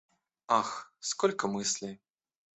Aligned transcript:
Ах, 0.47 0.71
сколько 0.99 1.47
мыслей! 1.47 2.01